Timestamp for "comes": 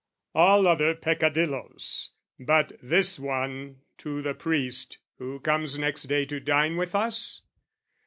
5.39-5.77